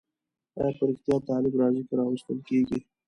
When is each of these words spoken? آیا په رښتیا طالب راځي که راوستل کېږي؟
آیا 0.59 0.71
په 0.77 0.83
رښتیا 0.89 1.15
طالب 1.29 1.53
راځي 1.61 1.81
که 1.87 1.93
راوستل 1.99 2.37
کېږي؟ 2.47 2.79